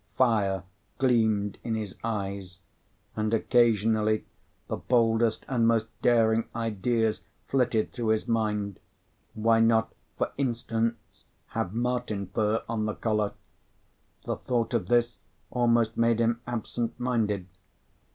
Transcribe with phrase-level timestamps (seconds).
[0.17, 0.63] Fire
[0.97, 2.57] gleamed in his eyes,
[3.15, 4.25] and occasionally
[4.67, 8.79] the boldest and most daring ideas flitted through his mind;
[9.35, 13.33] why not, for instance, have marten fur on the collar?
[14.25, 15.17] The thought of this
[15.51, 17.45] almost made him absent minded.